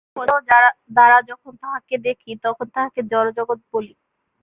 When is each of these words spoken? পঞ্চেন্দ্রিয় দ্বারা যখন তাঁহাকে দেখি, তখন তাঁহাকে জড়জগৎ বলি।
পঞ্চেন্দ্রিয় 0.15 0.67
দ্বারা 0.89 1.17
যখন 1.29 1.51
তাঁহাকে 1.61 1.95
দেখি, 2.07 2.31
তখন 2.45 2.65
তাঁহাকে 2.75 3.01
জড়জগৎ 3.11 3.59
বলি। 3.73 3.93